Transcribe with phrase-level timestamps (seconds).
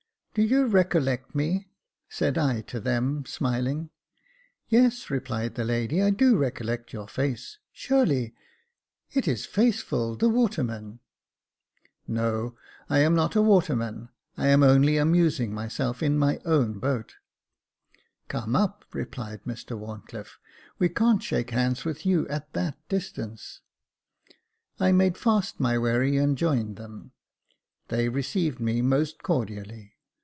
[0.33, 1.67] "Do you recollect me?"
[2.09, 3.89] said I to them, smiling."
[4.69, 8.33] Yes," replied the lady, I do recollect your face— surely—
[9.11, 11.01] it is Faithful, the waterman!"
[12.07, 12.55] No,
[12.89, 14.05] I am not a waterman
[14.37, 17.15] j I am only amusing myself in my own boat.""
[18.29, 20.39] Come up," replied Mr Wharncliffe;"
[20.79, 23.59] we can't shake hands with you at that distance."
[24.79, 27.11] I made fast my wherry and joined them.
[27.89, 29.89] They received me most cordially.